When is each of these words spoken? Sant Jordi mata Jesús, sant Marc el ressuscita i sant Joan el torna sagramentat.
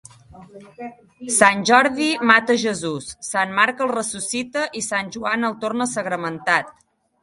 Sant 1.35 1.61
Jordi 1.71 2.09
mata 2.31 2.57
Jesús, 2.63 3.13
sant 3.31 3.55
Marc 3.63 3.87
el 3.89 3.95
ressuscita 3.95 4.69
i 4.83 4.87
sant 4.91 5.17
Joan 5.19 5.51
el 5.55 5.59
torna 5.65 5.93
sagramentat. 5.97 6.79